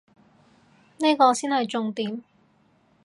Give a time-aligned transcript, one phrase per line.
[0.97, 2.23] 呢個先係重點